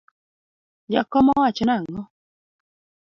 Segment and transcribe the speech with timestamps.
[0.93, 2.01] Jakom owacho nangó?